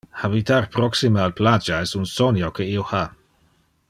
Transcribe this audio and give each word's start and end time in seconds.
Habitar 0.19 0.67
proxime 0.75 1.19
al 1.25 1.35
plagia 1.41 1.77
es 1.89 1.93
un 2.01 2.07
sonio 2.15 2.51
que 2.59 2.67
io 2.73 2.87
ha. 2.93 3.03